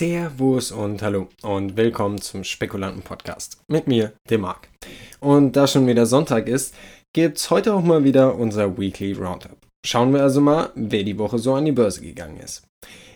Servus 0.00 0.72
und 0.72 1.02
hallo 1.02 1.28
und 1.42 1.76
willkommen 1.76 2.22
zum 2.22 2.42
Spekulanten-Podcast 2.42 3.58
mit 3.68 3.86
mir, 3.86 4.14
dem 4.30 4.40
Marc. 4.40 4.70
Und 5.20 5.56
da 5.56 5.66
schon 5.66 5.86
wieder 5.86 6.06
Sonntag 6.06 6.48
ist, 6.48 6.74
gibt's 7.12 7.50
heute 7.50 7.74
auch 7.74 7.82
mal 7.82 8.02
wieder 8.02 8.34
unser 8.34 8.78
Weekly 8.78 9.12
Roundup. 9.12 9.58
Schauen 9.84 10.14
wir 10.14 10.22
also 10.22 10.40
mal, 10.40 10.70
wer 10.74 11.04
die 11.04 11.18
Woche 11.18 11.38
so 11.38 11.52
an 11.52 11.66
die 11.66 11.72
Börse 11.72 12.00
gegangen 12.00 12.38
ist. 12.38 12.62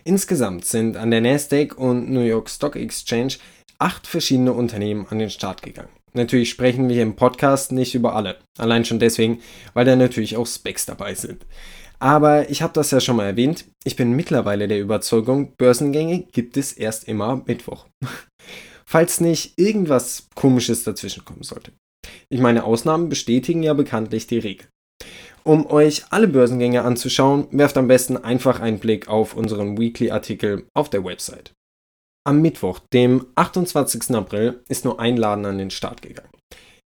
Insgesamt 0.03 0.65
sind 0.65 0.95
an 0.95 1.09
der 1.09 1.21
Nasdaq 1.21 1.75
und 1.75 2.11
New 2.11 2.21
York 2.21 2.51
Stock 2.51 2.75
Exchange 2.75 3.37
acht 3.79 4.05
verschiedene 4.05 4.53
Unternehmen 4.53 5.07
an 5.09 5.17
den 5.17 5.31
Start 5.31 5.63
gegangen. 5.63 5.89
Natürlich 6.13 6.51
sprechen 6.51 6.87
wir 6.87 7.01
im 7.01 7.15
Podcast 7.15 7.71
nicht 7.71 7.95
über 7.95 8.15
alle. 8.15 8.37
Allein 8.59 8.85
schon 8.85 8.99
deswegen, 8.99 9.41
weil 9.73 9.85
da 9.85 9.95
natürlich 9.95 10.37
auch 10.37 10.45
Specs 10.45 10.85
dabei 10.85 11.15
sind. 11.15 11.47
Aber 11.99 12.49
ich 12.49 12.61
habe 12.61 12.73
das 12.73 12.91
ja 12.91 12.99
schon 12.99 13.15
mal 13.15 13.25
erwähnt. 13.25 13.65
Ich 13.83 13.95
bin 13.95 14.13
mittlerweile 14.13 14.67
der 14.67 14.79
Überzeugung, 14.79 15.53
Börsengänge 15.57 16.27
gibt 16.31 16.57
es 16.57 16.73
erst 16.73 17.07
immer 17.07 17.43
Mittwoch. 17.45 17.87
Falls 18.85 19.19
nicht 19.19 19.57
irgendwas 19.57 20.27
Komisches 20.35 20.83
dazwischen 20.83 21.25
kommen 21.25 21.43
sollte. 21.43 21.71
Ich 22.29 22.39
meine, 22.39 22.63
Ausnahmen 22.63 23.09
bestätigen 23.09 23.63
ja 23.63 23.73
bekanntlich 23.73 24.27
die 24.27 24.37
Regel. 24.39 24.67
Um 25.43 25.67
euch 25.67 26.05
alle 26.09 26.27
Börsengänge 26.27 26.83
anzuschauen, 26.83 27.47
werft 27.51 27.77
am 27.77 27.87
besten 27.87 28.17
einfach 28.17 28.59
einen 28.59 28.79
Blick 28.79 29.07
auf 29.07 29.35
unseren 29.35 29.77
Weekly-Artikel 29.77 30.67
auf 30.73 30.89
der 30.89 31.03
Website. 31.03 31.53
Am 32.27 32.41
Mittwoch, 32.41 32.79
dem 32.91 33.27
28. 33.35 34.15
April, 34.15 34.63
ist 34.67 34.85
nur 34.85 34.99
ein 34.99 35.17
Laden 35.17 35.45
an 35.45 35.59
den 35.59 35.69
Start 35.69 36.01
gegangen. 36.01 36.31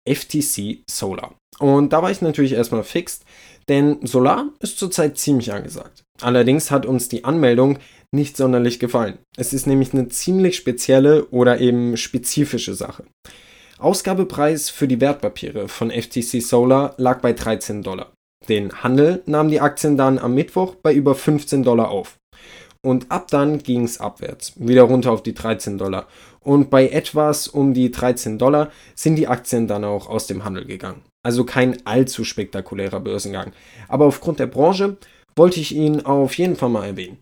FTC 0.07 0.83
Solar. 0.89 1.35
Und 1.59 1.93
da 1.93 2.01
war 2.01 2.11
ich 2.11 2.21
natürlich 2.21 2.53
erstmal 2.53 2.83
fixt, 2.83 3.23
denn 3.67 4.05
Solar 4.05 4.49
ist 4.59 4.77
zurzeit 4.77 5.17
ziemlich 5.17 5.53
angesagt. 5.53 6.03
Allerdings 6.21 6.71
hat 6.71 6.85
uns 6.85 7.09
die 7.09 7.23
Anmeldung 7.23 7.79
nicht 8.11 8.37
sonderlich 8.37 8.79
gefallen. 8.79 9.17
Es 9.37 9.53
ist 9.53 9.67
nämlich 9.67 9.93
eine 9.93 10.07
ziemlich 10.07 10.55
spezielle 10.55 11.25
oder 11.25 11.59
eben 11.59 11.97
spezifische 11.97 12.73
Sache. 12.73 13.05
Ausgabepreis 13.77 14.69
für 14.69 14.87
die 14.87 15.01
Wertpapiere 15.01 15.67
von 15.67 15.91
FTC 15.91 16.41
Solar 16.41 16.93
lag 16.97 17.19
bei 17.19 17.33
13 17.33 17.83
Dollar. 17.83 18.13
Den 18.47 18.83
Handel 18.83 19.21
nahmen 19.25 19.49
die 19.49 19.59
Aktien 19.59 19.97
dann 19.97 20.19
am 20.19 20.33
Mittwoch 20.33 20.75
bei 20.75 20.93
über 20.93 21.15
15 21.15 21.63
Dollar 21.63 21.89
auf. 21.89 22.17
Und 22.81 23.11
ab 23.11 23.27
dann 23.29 23.57
ging 23.59 23.83
es 23.83 23.99
abwärts, 23.99 24.53
wieder 24.57 24.83
runter 24.83 25.11
auf 25.11 25.23
die 25.23 25.33
13 25.33 25.79
Dollar. 25.79 26.07
Und 26.39 26.69
bei 26.69 26.87
etwas 26.87 27.47
um 27.47 27.73
die 27.73 27.89
13 27.89 28.37
Dollar 28.37 28.71
sind 28.93 29.15
die 29.15 29.27
Aktien 29.27 29.67
dann 29.67 29.83
auch 29.83 30.07
aus 30.07 30.27
dem 30.27 30.45
Handel 30.45 30.65
gegangen. 30.65 31.01
Also 31.25 31.43
kein 31.43 31.83
allzu 31.87 32.23
spektakulärer 32.23 32.99
Börsengang. 32.99 33.51
Aber 33.87 34.05
aufgrund 34.05 34.39
der 34.39 34.45
Branche 34.45 34.97
wollte 35.35 35.59
ich 35.59 35.73
ihn 35.73 36.01
auf 36.01 36.37
jeden 36.37 36.55
Fall 36.55 36.69
mal 36.69 36.85
erwähnen. 36.85 37.17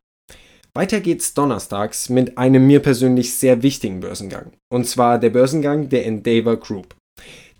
Weiter 0.73 0.99
geht's 0.99 1.33
donnerstags 1.33 2.09
mit 2.09 2.37
einem 2.37 2.67
mir 2.67 2.81
persönlich 2.81 3.33
sehr 3.35 3.63
wichtigen 3.63 4.01
Börsengang. 4.01 4.51
Und 4.69 4.87
zwar 4.87 5.19
der 5.19 5.29
Börsengang 5.29 5.87
der 5.87 6.05
Endeavor 6.05 6.57
Group. 6.57 6.95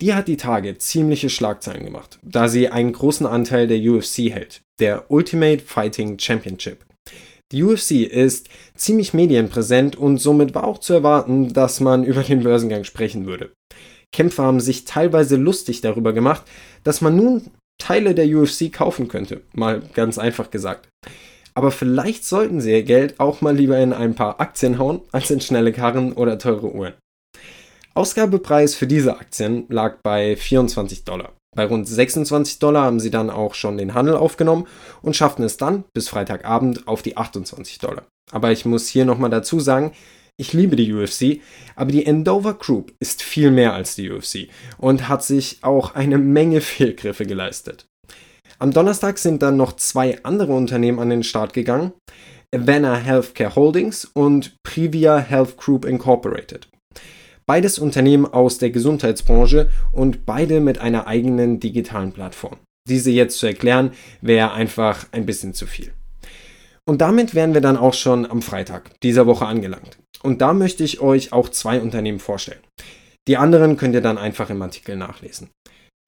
Die 0.02 0.14
hat 0.14 0.28
die 0.28 0.36
Tage 0.36 0.78
ziemliche 0.78 1.30
Schlagzeilen 1.30 1.86
gemacht, 1.86 2.20
da 2.24 2.50
sie 2.50 2.68
einen 2.68 2.92
großen 2.92 3.26
Anteil 3.26 3.68
der 3.68 3.80
UFC 3.80 4.30
hält, 4.30 4.64
der 4.82 5.10
Ultimate 5.10 5.64
Fighting 5.64 6.20
Championship. 6.20 6.84
Die 7.54 7.64
UFC 7.64 7.92
ist 8.02 8.50
ziemlich 8.76 9.14
medienpräsent 9.14 9.96
und 9.96 10.18
somit 10.18 10.54
war 10.56 10.66
auch 10.66 10.80
zu 10.80 10.92
erwarten, 10.92 11.54
dass 11.54 11.80
man 11.80 12.04
über 12.04 12.24
den 12.24 12.44
Börsengang 12.44 12.84
sprechen 12.84 13.28
würde. 13.28 13.54
Kämpfer 14.14 14.44
haben 14.44 14.62
sich 14.62 14.86
teilweise 14.86 15.36
lustig 15.36 15.82
darüber 15.82 16.14
gemacht, 16.14 16.44
dass 16.84 17.02
man 17.02 17.18
nun 17.18 17.50
Teile 17.78 18.16
der 18.16 18.28
UFC 18.28 18.72
kaufen 18.72 19.10
könnte, 19.10 19.42
mal 19.54 19.82
ganz 19.94 20.18
einfach 20.18 20.52
gesagt. 20.52 20.88
Aber 21.56 21.72
vielleicht 21.72 22.26
sollten 22.26 22.62
sie 22.62 22.72
ihr 22.72 22.84
Geld 22.84 23.20
auch 23.20 23.42
mal 23.42 23.56
lieber 23.56 23.78
in 23.78 23.94
ein 23.94 24.16
paar 24.16 24.40
Aktien 24.40 24.80
hauen, 24.80 25.02
als 25.12 25.30
in 25.30 25.42
schnelle 25.42 25.72
Karren 25.72 26.14
oder 26.14 26.38
teure 26.40 26.72
Uhren. 26.74 26.94
Ausgabepreis 27.94 28.74
für 28.74 28.88
diese 28.88 29.20
Aktien 29.20 29.66
lag 29.70 29.98
bei 30.02 30.36
24 30.36 31.04
Dollar. 31.04 31.34
Bei 31.56 31.66
rund 31.66 31.88
26 31.88 32.58
Dollar 32.58 32.86
haben 32.86 33.00
sie 33.00 33.12
dann 33.12 33.30
auch 33.30 33.54
schon 33.54 33.78
den 33.78 33.94
Handel 33.94 34.16
aufgenommen 34.16 34.66
und 35.04 35.16
schafften 35.16 35.44
es 35.44 35.58
dann 35.58 35.84
bis 35.94 36.10
Freitagabend 36.10 36.88
auf 36.88 37.04
die 37.04 37.18
28 37.18 37.78
Dollar. 37.78 38.04
Aber 38.32 38.52
ich 38.52 38.66
muss 38.66 38.88
hier 38.88 39.06
nochmal 39.06 39.30
dazu 39.30 39.60
sagen, 39.60 39.92
ich 40.38 40.54
liebe 40.54 40.76
die 40.76 40.92
UFC, 40.94 41.42
aber 41.76 41.92
die 41.92 42.06
Endover 42.06 42.56
Group 42.56 42.94
ist 43.00 43.22
viel 43.22 43.52
mehr 43.52 43.74
als 43.74 43.96
die 43.96 44.10
UFC 44.10 44.48
und 44.78 45.08
hat 45.08 45.24
sich 45.24 45.60
auch 45.62 45.96
eine 45.96 46.18
Menge 46.18 46.62
Fehlgriffe 46.62 47.26
geleistet. 47.26 47.86
Am 48.60 48.72
Donnerstag 48.72 49.18
sind 49.18 49.42
dann 49.42 49.58
noch 49.58 49.74
zwei 49.76 50.24
andere 50.24 50.54
Unternehmen 50.54 51.00
an 51.00 51.10
den 51.10 51.24
Start 51.24 51.54
gegangen: 51.54 51.94
Avana 52.54 52.96
Healthcare 52.96 53.56
Holdings 53.56 54.06
und 54.06 54.56
Privia 54.64 55.18
Health 55.18 55.58
Group 55.58 55.86
Incorporated. 55.86 56.68
Beides 57.46 57.78
Unternehmen 57.78 58.26
aus 58.26 58.58
der 58.58 58.70
Gesundheitsbranche 58.70 59.70
und 59.92 60.26
beide 60.26 60.62
mit 60.62 60.80
einer 60.80 61.08
eigenen 61.08 61.60
digitalen 61.60 62.14
Plattform. 62.14 62.58
Diese 62.88 63.12
jetzt 63.12 63.38
zu 63.38 63.48
erklären, 63.48 63.92
wäre 64.22 64.54
einfach 64.54 65.08
ein 65.12 65.26
bisschen 65.26 65.54
zu 65.54 65.68
viel. 65.68 65.92
Und 66.86 67.02
damit 67.02 67.34
wären 67.34 67.54
wir 67.54 67.62
dann 67.62 67.78
auch 67.78 67.94
schon 67.94 68.30
am 68.30 68.42
Freitag 68.42 69.00
dieser 69.02 69.26
Woche 69.26 69.46
angelangt. 69.46 69.98
Und 70.24 70.42
da 70.42 70.54
möchte 70.54 70.84
ich 70.84 71.02
euch 71.02 71.34
auch 71.34 71.50
zwei 71.50 71.80
Unternehmen 71.80 72.20
vorstellen. 72.20 72.62
Die 73.28 73.38
anderen 73.38 73.78
könnt 73.78 73.94
ihr 73.94 74.02
dann 74.02 74.18
einfach 74.18 74.50
im 74.50 74.62
Artikel 74.62 74.96
nachlesen. 74.96 75.50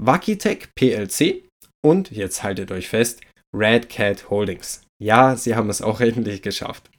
Vakitech 0.02 0.70
PLC 0.76 1.44
und, 1.86 2.12
jetzt 2.12 2.44
haltet 2.44 2.72
euch 2.72 2.90
fest, 2.90 3.22
Red 3.56 3.90
Cat 3.90 4.30
Holdings. 4.30 4.82
Ja, 5.02 5.36
sie 5.36 5.56
haben 5.56 5.70
es 5.70 5.82
auch 5.82 6.02
endlich 6.02 6.42
geschafft. 6.42 6.90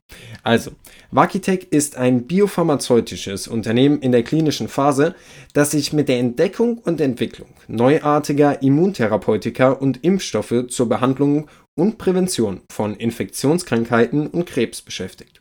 Also, 0.44 0.71
Vakitech 1.10 1.66
ist 1.71 1.97
ein 1.97 2.28
biopharmazeutisches 2.28 3.48
Unternehmen 3.48 4.00
in 4.00 4.12
der 4.12 4.22
klinischen 4.22 4.69
Phase, 4.69 5.16
das 5.53 5.72
sich 5.72 5.93
mit 5.93 6.09
der 6.09 6.19
Entdeckung 6.19 6.78
und 6.78 7.00
Entwicklung 7.00 7.48
neuartiger 7.69 8.62
Immuntherapeutika 8.62 9.71
und 9.71 10.04
Impfstoffe 10.04 10.66
zur 10.69 10.88
Behandlung 10.88 11.48
und 11.78 11.98
Prävention 11.98 12.62
von 12.71 12.94
Infektionskrankheiten 12.94 14.28
und 14.28 14.47
Krebs 14.47 14.83
beschäftigt. 14.83 15.41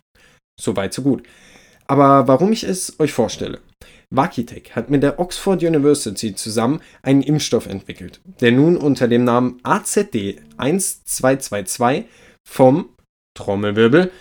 Soweit 0.60 0.94
so 0.94 1.02
gut. 1.02 1.24
Aber 1.88 2.28
warum 2.28 2.52
ich 2.52 2.64
es 2.64 3.00
euch 3.00 3.14
vorstelle. 3.14 3.60
Vakitech 4.12 4.76
hat 4.76 4.90
mit 4.90 5.04
der 5.04 5.20
Oxford 5.20 5.64
University 5.64 6.36
zusammen 6.36 6.82
einen 7.02 7.22
Impfstoff 7.22 7.68
entwickelt, 7.68 8.22
der 8.40 8.52
nun 8.52 8.78
unter 8.78 9.08
dem 9.08 9.24
Namen 9.24 9.60
AZD 9.64 10.42
1222 10.58 12.06
vom 12.48 12.90
Trommelwirbel 13.36 14.12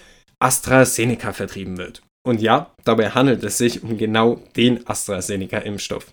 AstraZeneca 0.40 1.32
vertrieben 1.32 1.78
wird. 1.78 2.02
Und 2.26 2.40
ja, 2.40 2.70
dabei 2.84 3.10
handelt 3.10 3.44
es 3.44 3.58
sich 3.58 3.82
um 3.82 3.98
genau 3.98 4.40
den 4.56 4.86
AstraZeneca-Impfstoff. 4.86 6.12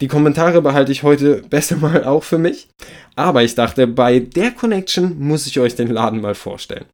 Die 0.00 0.08
Kommentare 0.08 0.62
behalte 0.62 0.92
ich 0.92 1.02
heute 1.02 1.42
besser 1.50 1.76
mal 1.76 2.04
auch 2.04 2.24
für 2.24 2.38
mich, 2.38 2.68
aber 3.14 3.42
ich 3.42 3.54
dachte, 3.54 3.86
bei 3.86 4.18
der 4.18 4.50
Connection 4.50 5.18
muss 5.18 5.46
ich 5.46 5.60
euch 5.60 5.76
den 5.76 5.88
Laden 5.88 6.20
mal 6.20 6.34
vorstellen. 6.34 6.86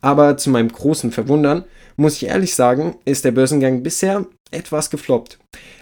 Aber 0.00 0.36
zu 0.36 0.50
meinem 0.50 0.70
großen 0.70 1.10
Verwundern 1.10 1.64
muss 1.98 2.16
ich 2.16 2.26
ehrlich 2.26 2.54
sagen, 2.54 2.96
ist 3.04 3.24
der 3.24 3.32
Börsengang 3.32 3.82
bisher 3.82 4.24
etwas 4.50 4.88
gefloppt. 4.88 5.38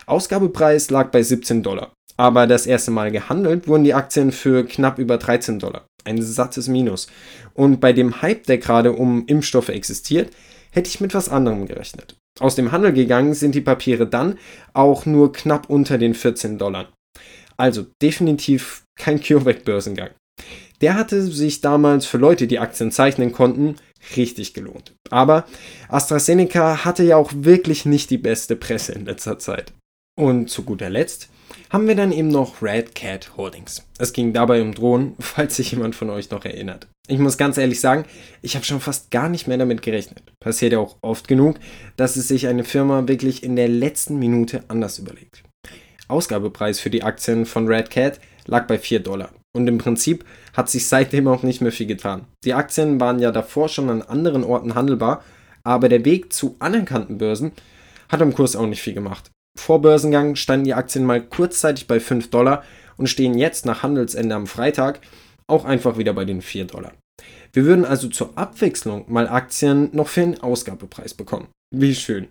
Ausgabepreis 0.06 0.90
lag 0.90 1.10
bei 1.10 1.22
17 1.22 1.62
Dollar. 1.62 1.92
Aber 2.16 2.46
das 2.46 2.66
erste 2.66 2.90
Mal 2.90 3.10
gehandelt 3.10 3.68
wurden 3.68 3.84
die 3.84 3.94
Aktien 3.94 4.32
für 4.32 4.64
knapp 4.64 4.98
über 4.98 5.18
13 5.18 5.58
Dollar. 5.58 5.86
Ein 6.04 6.22
sattes 6.22 6.68
Minus. 6.68 7.08
Und 7.52 7.80
bei 7.80 7.92
dem 7.92 8.22
Hype, 8.22 8.44
der 8.44 8.58
gerade 8.58 8.92
um 8.92 9.26
Impfstoffe 9.26 9.68
existiert, 9.68 10.34
hätte 10.72 10.88
ich 10.88 11.00
mit 11.00 11.14
was 11.14 11.28
anderem 11.28 11.66
gerechnet. 11.66 12.16
Aus 12.40 12.54
dem 12.54 12.72
Handel 12.72 12.92
gegangen 12.92 13.34
sind 13.34 13.54
die 13.54 13.60
Papiere 13.60 14.06
dann 14.06 14.38
auch 14.72 15.04
nur 15.04 15.32
knapp 15.32 15.68
unter 15.68 15.98
den 15.98 16.14
14 16.14 16.58
Dollar. 16.58 16.92
Also 17.58 17.86
definitiv 18.02 18.84
kein 18.98 19.20
CureVac-Börsengang. 19.20 20.10
Der 20.80 20.94
hatte 20.94 21.22
sich 21.22 21.62
damals 21.62 22.04
für 22.04 22.18
Leute, 22.18 22.46
die 22.46 22.58
Aktien 22.58 22.92
zeichnen 22.92 23.32
konnten, 23.32 23.76
richtig 24.16 24.54
gelohnt. 24.54 24.94
Aber 25.10 25.46
AstraZeneca 25.88 26.84
hatte 26.84 27.02
ja 27.02 27.16
auch 27.16 27.32
wirklich 27.34 27.86
nicht 27.86 28.10
die 28.10 28.18
beste 28.18 28.56
Presse 28.56 28.92
in 28.92 29.04
letzter 29.04 29.38
Zeit. 29.38 29.72
Und 30.18 30.48
zu 30.48 30.62
guter 30.62 30.90
Letzt 30.90 31.28
haben 31.70 31.88
wir 31.88 31.94
dann 31.94 32.12
eben 32.12 32.28
noch 32.28 32.62
Red 32.62 32.94
Cat 32.94 33.36
Holdings. 33.36 33.84
Es 33.98 34.12
ging 34.12 34.32
dabei 34.32 34.62
um 34.62 34.74
Drohnen, 34.74 35.14
falls 35.18 35.56
sich 35.56 35.72
jemand 35.72 35.94
von 35.94 36.10
euch 36.10 36.30
noch 36.30 36.44
erinnert. 36.44 36.86
Ich 37.08 37.18
muss 37.18 37.38
ganz 37.38 37.56
ehrlich 37.56 37.80
sagen, 37.80 38.04
ich 38.42 38.56
habe 38.56 38.64
schon 38.64 38.80
fast 38.80 39.10
gar 39.10 39.28
nicht 39.28 39.46
mehr 39.46 39.58
damit 39.58 39.82
gerechnet. 39.82 40.22
Passiert 40.40 40.72
ja 40.72 40.78
auch 40.78 40.96
oft 41.02 41.28
genug, 41.28 41.58
dass 41.96 42.16
es 42.16 42.28
sich 42.28 42.48
eine 42.48 42.64
Firma 42.64 43.06
wirklich 43.06 43.42
in 43.42 43.56
der 43.56 43.68
letzten 43.68 44.18
Minute 44.18 44.64
anders 44.68 44.98
überlegt. 44.98 45.44
Ausgabepreis 46.08 46.80
für 46.80 46.90
die 46.90 47.02
Aktien 47.02 47.46
von 47.46 47.66
Red 47.68 47.90
Cat 47.90 48.20
lag 48.46 48.66
bei 48.66 48.78
4 48.78 49.00
Dollar. 49.00 49.30
Und 49.56 49.66
im 49.68 49.78
Prinzip 49.78 50.26
hat 50.52 50.68
sich 50.68 50.86
seitdem 50.86 51.26
auch 51.28 51.42
nicht 51.42 51.62
mehr 51.62 51.72
viel 51.72 51.86
getan. 51.86 52.26
Die 52.44 52.52
Aktien 52.52 53.00
waren 53.00 53.18
ja 53.18 53.32
davor 53.32 53.70
schon 53.70 53.88
an 53.88 54.02
anderen 54.02 54.44
Orten 54.44 54.74
handelbar, 54.74 55.24
aber 55.64 55.88
der 55.88 56.04
Weg 56.04 56.34
zu 56.34 56.56
anerkannten 56.58 57.16
Börsen 57.16 57.52
hat 58.10 58.20
am 58.20 58.34
Kurs 58.34 58.54
auch 58.54 58.66
nicht 58.66 58.82
viel 58.82 58.92
gemacht. 58.92 59.30
Vor 59.58 59.80
Börsengang 59.80 60.36
standen 60.36 60.66
die 60.66 60.74
Aktien 60.74 61.06
mal 61.06 61.22
kurzzeitig 61.22 61.86
bei 61.86 62.00
5 62.00 62.28
Dollar 62.28 62.64
und 62.98 63.08
stehen 63.08 63.38
jetzt 63.38 63.64
nach 63.64 63.82
Handelsende 63.82 64.34
am 64.34 64.46
Freitag 64.46 65.00
auch 65.46 65.64
einfach 65.64 65.96
wieder 65.96 66.12
bei 66.12 66.26
den 66.26 66.42
4 66.42 66.66
Dollar. 66.66 66.92
Wir 67.54 67.64
würden 67.64 67.86
also 67.86 68.08
zur 68.08 68.36
Abwechslung 68.36 69.06
mal 69.08 69.26
Aktien 69.26 69.88
noch 69.92 70.08
für 70.08 70.20
den 70.20 70.38
Ausgabepreis 70.42 71.14
bekommen. 71.14 71.48
Wie 71.74 71.94
schön. 71.94 72.28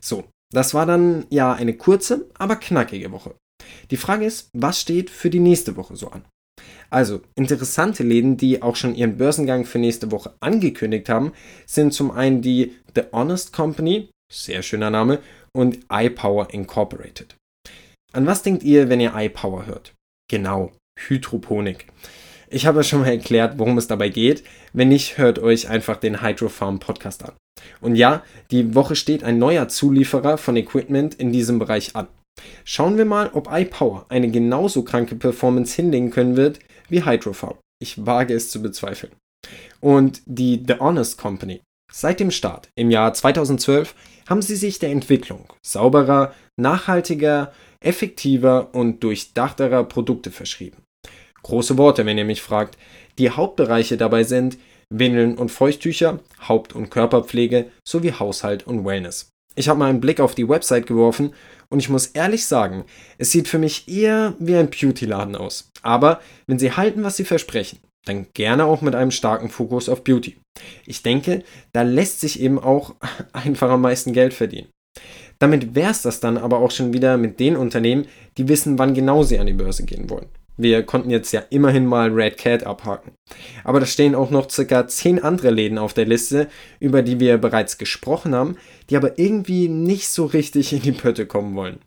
So, 0.00 0.22
das 0.52 0.72
war 0.72 0.86
dann 0.86 1.26
ja 1.30 1.52
eine 1.52 1.74
kurze, 1.74 2.30
aber 2.38 2.54
knackige 2.54 3.10
Woche. 3.10 3.34
Die 3.90 3.96
Frage 3.96 4.24
ist, 4.24 4.50
was 4.52 4.80
steht 4.80 5.10
für 5.10 5.30
die 5.30 5.40
nächste 5.40 5.74
Woche 5.74 5.96
so 5.96 6.10
an? 6.10 6.24
Also, 6.94 7.22
interessante 7.34 8.04
Läden, 8.04 8.36
die 8.36 8.62
auch 8.62 8.76
schon 8.76 8.94
ihren 8.94 9.16
Börsengang 9.16 9.64
für 9.64 9.80
nächste 9.80 10.12
Woche 10.12 10.32
angekündigt 10.38 11.08
haben, 11.08 11.32
sind 11.66 11.92
zum 11.92 12.12
einen 12.12 12.40
die 12.40 12.76
The 12.94 13.02
Honest 13.10 13.52
Company, 13.52 14.10
sehr 14.32 14.62
schöner 14.62 14.90
Name, 14.90 15.18
und 15.52 15.80
iPower 15.90 16.54
Incorporated. 16.54 17.34
An 18.12 18.26
was 18.26 18.44
denkt 18.44 18.62
ihr, 18.62 18.90
wenn 18.90 19.00
ihr 19.00 19.12
iPower 19.12 19.66
hört? 19.66 19.92
Genau, 20.30 20.70
Hydroponik. 21.08 21.88
Ich 22.48 22.64
habe 22.64 22.78
ja 22.78 22.82
schon 22.84 23.00
mal 23.00 23.08
erklärt, 23.08 23.58
worum 23.58 23.76
es 23.76 23.88
dabei 23.88 24.08
geht. 24.08 24.44
Wenn 24.72 24.90
nicht, 24.90 25.18
hört 25.18 25.40
euch 25.40 25.68
einfach 25.68 25.96
den 25.96 26.22
Hydrofarm 26.22 26.78
Podcast 26.78 27.24
an. 27.24 27.32
Und 27.80 27.96
ja, 27.96 28.22
die 28.52 28.76
Woche 28.76 28.94
steht 28.94 29.24
ein 29.24 29.40
neuer 29.40 29.66
Zulieferer 29.66 30.38
von 30.38 30.56
Equipment 30.56 31.16
in 31.16 31.32
diesem 31.32 31.58
Bereich 31.58 31.96
an. 31.96 32.06
Schauen 32.64 32.98
wir 32.98 33.04
mal, 33.04 33.30
ob 33.32 33.48
iPower 33.50 34.06
eine 34.10 34.30
genauso 34.30 34.84
kranke 34.84 35.16
Performance 35.16 35.74
hinlegen 35.74 36.12
können 36.12 36.36
wird 36.36 36.60
wie 36.88 37.04
Hydrofarm. 37.04 37.58
Ich 37.80 38.06
wage 38.06 38.34
es 38.34 38.50
zu 38.50 38.62
bezweifeln. 38.62 39.12
Und 39.80 40.22
die 40.26 40.62
The 40.66 40.78
Honest 40.78 41.18
Company. 41.18 41.60
Seit 41.92 42.18
dem 42.18 42.30
Start 42.30 42.68
im 42.76 42.90
Jahr 42.90 43.12
2012 43.12 43.94
haben 44.28 44.42
sie 44.42 44.56
sich 44.56 44.78
der 44.78 44.90
Entwicklung 44.90 45.52
sauberer, 45.64 46.34
nachhaltiger, 46.56 47.52
effektiver 47.80 48.74
und 48.74 49.04
durchdachterer 49.04 49.84
Produkte 49.84 50.30
verschrieben. 50.30 50.82
Große 51.42 51.76
Worte, 51.76 52.06
wenn 52.06 52.18
ihr 52.18 52.24
mich 52.24 52.40
fragt. 52.40 52.78
Die 53.18 53.30
Hauptbereiche 53.30 53.96
dabei 53.96 54.24
sind 54.24 54.58
Windeln 54.90 55.36
und 55.36 55.50
Feuchttücher, 55.50 56.20
Haupt- 56.48 56.74
und 56.74 56.90
Körperpflege 56.90 57.70
sowie 57.86 58.12
Haushalt 58.12 58.66
und 58.66 58.84
Wellness. 58.84 59.30
Ich 59.54 59.68
habe 59.68 59.78
mal 59.78 59.90
einen 59.90 60.00
Blick 60.00 60.20
auf 60.20 60.34
die 60.34 60.48
Website 60.48 60.86
geworfen 60.86 61.32
und 61.68 61.78
ich 61.78 61.88
muss 61.88 62.06
ehrlich 62.08 62.46
sagen, 62.46 62.84
es 63.18 63.30
sieht 63.30 63.48
für 63.48 63.58
mich 63.58 63.88
eher 63.88 64.34
wie 64.38 64.56
ein 64.56 64.70
Beauty-Laden 64.70 65.36
aus. 65.36 65.70
Aber 65.82 66.20
wenn 66.46 66.58
sie 66.58 66.72
halten, 66.72 67.04
was 67.04 67.16
sie 67.16 67.24
versprechen, 67.24 67.78
dann 68.04 68.26
gerne 68.34 68.64
auch 68.64 68.82
mit 68.82 68.94
einem 68.94 69.10
starken 69.10 69.48
Fokus 69.48 69.88
auf 69.88 70.04
Beauty. 70.04 70.36
Ich 70.86 71.02
denke, 71.02 71.42
da 71.72 71.82
lässt 71.82 72.20
sich 72.20 72.40
eben 72.40 72.58
auch 72.58 72.94
einfach 73.32 73.70
am 73.70 73.80
meisten 73.80 74.12
Geld 74.12 74.34
verdienen. 74.34 74.68
Damit 75.38 75.74
wäre 75.74 75.90
es 75.90 76.02
das 76.02 76.20
dann 76.20 76.38
aber 76.38 76.58
auch 76.58 76.70
schon 76.70 76.92
wieder 76.92 77.16
mit 77.16 77.40
den 77.40 77.56
Unternehmen, 77.56 78.06
die 78.38 78.48
wissen, 78.48 78.78
wann 78.78 78.94
genau 78.94 79.22
sie 79.22 79.38
an 79.38 79.46
die 79.46 79.52
Börse 79.52 79.84
gehen 79.84 80.08
wollen. 80.10 80.28
Wir 80.56 80.84
konnten 80.84 81.10
jetzt 81.10 81.32
ja 81.32 81.42
immerhin 81.50 81.86
mal 81.86 82.10
Red 82.10 82.38
Cat 82.38 82.64
abhaken. 82.64 83.12
Aber 83.64 83.80
da 83.80 83.86
stehen 83.86 84.14
auch 84.14 84.30
noch 84.30 84.48
circa 84.50 84.86
10 84.86 85.22
andere 85.22 85.50
Läden 85.50 85.78
auf 85.78 85.94
der 85.94 86.06
Liste, 86.06 86.48
über 86.78 87.02
die 87.02 87.18
wir 87.18 87.38
bereits 87.38 87.78
gesprochen 87.78 88.34
haben, 88.34 88.56
die 88.88 88.96
aber 88.96 89.18
irgendwie 89.18 89.68
nicht 89.68 90.08
so 90.08 90.26
richtig 90.26 90.72
in 90.72 90.82
die 90.82 90.92
Pötte 90.92 91.26
kommen 91.26 91.56
wollen. 91.56 91.80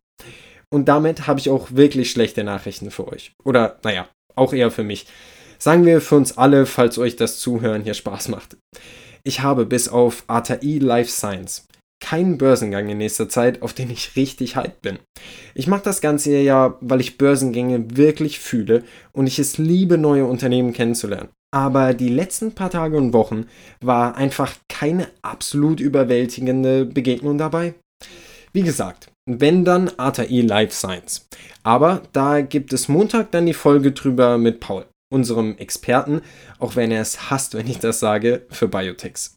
Und 0.69 0.89
damit 0.89 1.27
habe 1.27 1.39
ich 1.39 1.49
auch 1.49 1.71
wirklich 1.71 2.11
schlechte 2.11 2.43
Nachrichten 2.43 2.91
für 2.91 3.07
euch. 3.07 3.31
Oder 3.45 3.79
naja, 3.83 4.09
auch 4.35 4.53
eher 4.53 4.69
für 4.69 4.83
mich. 4.83 5.07
Sagen 5.59 5.85
wir 5.85 6.01
für 6.01 6.15
uns 6.15 6.37
alle, 6.37 6.65
falls 6.65 6.97
euch 6.97 7.15
das 7.15 7.39
Zuhören 7.39 7.83
hier 7.83 7.93
Spaß 7.93 8.27
macht. 8.27 8.57
Ich 9.23 9.41
habe 9.41 9.65
bis 9.65 9.87
auf 9.89 10.23
ATI 10.27 10.79
Life 10.79 11.09
Science 11.09 11.67
keinen 11.99 12.37
Börsengang 12.37 12.89
in 12.89 12.97
nächster 12.99 13.29
Zeit, 13.29 13.61
auf 13.61 13.73
den 13.73 13.89
ich 13.89 14.15
richtig 14.15 14.55
hyped 14.55 14.81
bin. 14.81 14.99
Ich 15.55 15.67
mache 15.67 15.83
das 15.83 16.01
Ganze 16.01 16.37
ja, 16.37 16.77
weil 16.81 17.01
ich 17.01 17.17
Börsengänge 17.17 17.97
wirklich 17.97 18.39
fühle 18.39 18.83
und 19.13 19.27
ich 19.27 19.39
es 19.39 19.57
liebe, 19.57 19.97
neue 19.97 20.25
Unternehmen 20.25 20.73
kennenzulernen. 20.73 21.29
Aber 21.51 21.93
die 21.93 22.09
letzten 22.09 22.53
paar 22.53 22.69
Tage 22.69 22.97
und 22.97 23.13
Wochen 23.13 23.45
war 23.81 24.15
einfach 24.15 24.53
keine 24.69 25.07
absolut 25.21 25.79
überwältigende 25.79 26.85
Begegnung 26.85 27.37
dabei. 27.37 27.73
Wie 28.53 28.63
gesagt, 28.63 29.11
wenn 29.25 29.65
dann 29.65 29.91
ATI 29.97 30.41
Life 30.41 30.73
Science. 30.73 31.27
Aber 31.63 32.03
da 32.13 32.41
gibt 32.41 32.73
es 32.73 32.87
Montag 32.87 33.31
dann 33.31 33.45
die 33.45 33.53
Folge 33.53 33.91
drüber 33.91 34.37
mit 34.37 34.59
Paul 34.59 34.85
unserem 35.09 35.57
Experten, 35.57 36.21
auch 36.59 36.75
wenn 36.75 36.91
er 36.91 37.01
es 37.01 37.29
hasst, 37.29 37.53
wenn 37.53 37.67
ich 37.67 37.79
das 37.79 37.99
sage, 37.99 38.45
für 38.49 38.67
Biotechs. 38.67 39.35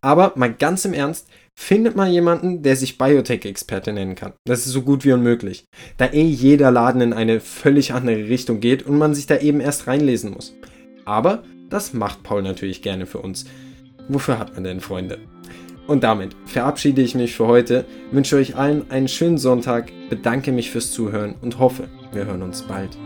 Aber 0.00 0.32
mal 0.36 0.52
ganz 0.52 0.84
im 0.84 0.94
Ernst, 0.94 1.28
findet 1.60 1.96
mal 1.96 2.08
jemanden, 2.08 2.62
der 2.62 2.76
sich 2.76 2.98
Biotech-Experte 2.98 3.92
nennen 3.92 4.14
kann. 4.14 4.32
Das 4.44 4.64
ist 4.64 4.72
so 4.72 4.82
gut 4.82 5.04
wie 5.04 5.12
unmöglich, 5.12 5.66
da 5.96 6.06
eh 6.06 6.22
jeder 6.22 6.70
Laden 6.70 7.00
in 7.00 7.12
eine 7.12 7.40
völlig 7.40 7.92
andere 7.92 8.28
Richtung 8.28 8.60
geht 8.60 8.84
und 8.84 8.96
man 8.96 9.12
sich 9.12 9.26
da 9.26 9.36
eben 9.36 9.60
erst 9.60 9.88
reinlesen 9.88 10.30
muss. 10.30 10.54
Aber 11.04 11.42
das 11.68 11.92
macht 11.92 12.22
Paul 12.22 12.42
natürlich 12.42 12.80
gerne 12.80 13.06
für 13.06 13.18
uns. 13.18 13.44
Wofür 14.08 14.38
hat 14.38 14.54
man 14.54 14.62
denn 14.64 14.80
Freunde? 14.80 15.18
Und 15.88 16.04
damit 16.04 16.36
verabschiede 16.46 17.02
ich 17.02 17.16
mich 17.16 17.34
für 17.34 17.48
heute, 17.48 17.84
wünsche 18.12 18.36
euch 18.36 18.54
allen 18.54 18.88
einen 18.90 19.08
schönen 19.08 19.36
Sonntag, 19.36 19.90
bedanke 20.08 20.52
mich 20.52 20.70
fürs 20.70 20.92
Zuhören 20.92 21.34
und 21.42 21.58
hoffe, 21.58 21.88
wir 22.12 22.24
hören 22.24 22.42
uns 22.42 22.62
bald. 22.62 22.96